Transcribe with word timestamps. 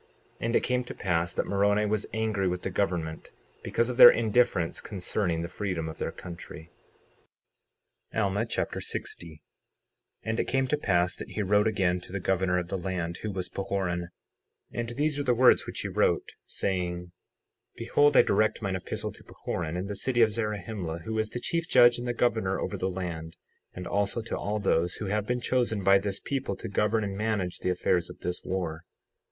59:13 0.37 0.37
And 0.47 0.55
it 0.55 0.63
came 0.63 0.83
to 0.85 0.95
pass 0.95 1.33
that 1.35 1.45
Moroni 1.45 1.85
was 1.85 2.07
angry 2.11 2.47
with 2.47 2.63
the 2.63 2.71
government, 2.71 3.29
because 3.61 3.87
of 3.87 3.97
their 3.97 4.09
indifference 4.09 4.81
concerning 4.81 5.43
the 5.43 5.47
freedom 5.47 5.87
of 5.87 5.99
their 5.99 6.11
country. 6.11 6.71
Alma 8.11 8.47
Chapter 8.47 8.81
60 8.81 9.27
60:1 10.21 10.21
And 10.23 10.39
it 10.39 10.45
came 10.47 10.65
to 10.69 10.75
pass 10.75 11.15
that 11.17 11.29
he 11.29 11.43
wrote 11.43 11.67
again 11.67 12.01
to 12.01 12.11
the 12.11 12.19
governor 12.19 12.57
of 12.57 12.69
the 12.69 12.79
land, 12.79 13.17
who 13.17 13.29
was 13.29 13.47
Pahoran, 13.47 14.07
and 14.71 14.89
these 14.89 15.19
are 15.19 15.23
the 15.23 15.35
words 15.35 15.67
which 15.67 15.81
he 15.81 15.87
wrote, 15.87 16.31
saying: 16.47 17.11
Behold, 17.77 18.17
I 18.17 18.23
direct 18.23 18.59
mine 18.63 18.75
epistle 18.75 19.11
to 19.11 19.23
Pahoran, 19.23 19.77
in 19.77 19.85
the 19.85 19.95
city 19.95 20.23
of 20.23 20.31
Zarahemla, 20.31 21.01
who 21.03 21.19
is 21.19 21.29
the 21.29 21.39
chief 21.39 21.69
judge 21.69 21.99
and 21.99 22.07
the 22.07 22.13
governor 22.15 22.59
over 22.59 22.75
the 22.75 22.89
land, 22.89 23.35
and 23.75 23.85
also 23.85 24.21
to 24.21 24.35
all 24.35 24.57
those 24.57 24.95
who 24.95 25.05
have 25.09 25.27
been 25.27 25.41
chosen 25.41 25.83
by 25.83 25.99
this 25.99 26.19
people 26.19 26.55
to 26.55 26.67
govern 26.67 27.03
and 27.03 27.15
manage 27.15 27.59
the 27.59 27.69
affairs 27.69 28.09
of 28.09 28.21
this 28.21 28.41
war. 28.43 28.83